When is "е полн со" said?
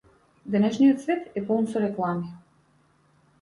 1.41-1.85